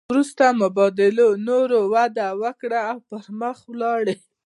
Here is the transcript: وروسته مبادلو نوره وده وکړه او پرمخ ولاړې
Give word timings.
وروسته 0.13 0.43
مبادلو 0.63 1.27
نوره 1.47 1.79
وده 1.93 2.27
وکړه 2.41 2.79
او 2.91 2.97
پرمخ 3.09 3.57
ولاړې 3.71 4.15